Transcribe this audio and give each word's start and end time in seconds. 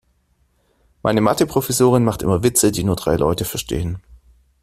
Meine 1.03 1.21
Mathe-Professorin 1.21 2.03
macht 2.03 2.23
immer 2.23 2.41
Witze, 2.41 2.71
die 2.71 2.83
nur 2.83 2.95
drei 2.95 3.17
Leute 3.17 3.45
verstehen. 3.45 3.99